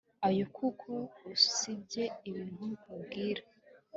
Oya 0.27 0.45
kuko 0.57 0.89
usibye 1.33 2.03
ibintu 2.29 2.63
nkubwira 2.79 3.43